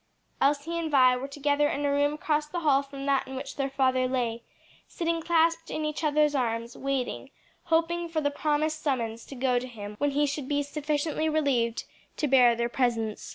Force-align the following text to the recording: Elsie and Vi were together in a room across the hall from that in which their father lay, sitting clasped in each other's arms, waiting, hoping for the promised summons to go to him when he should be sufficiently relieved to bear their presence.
Elsie 0.41 0.79
and 0.79 0.89
Vi 0.89 1.15
were 1.15 1.27
together 1.27 1.69
in 1.69 1.85
a 1.85 1.91
room 1.91 2.13
across 2.13 2.47
the 2.47 2.61
hall 2.61 2.81
from 2.81 3.05
that 3.05 3.27
in 3.27 3.35
which 3.35 3.55
their 3.55 3.69
father 3.69 4.07
lay, 4.07 4.41
sitting 4.87 5.21
clasped 5.21 5.69
in 5.69 5.85
each 5.85 6.03
other's 6.03 6.33
arms, 6.33 6.75
waiting, 6.75 7.29
hoping 7.65 8.09
for 8.09 8.19
the 8.19 8.31
promised 8.31 8.81
summons 8.81 9.23
to 9.27 9.35
go 9.35 9.59
to 9.59 9.67
him 9.67 9.93
when 9.99 10.09
he 10.09 10.25
should 10.25 10.47
be 10.47 10.63
sufficiently 10.63 11.29
relieved 11.29 11.83
to 12.17 12.27
bear 12.27 12.55
their 12.55 12.67
presence. 12.67 13.29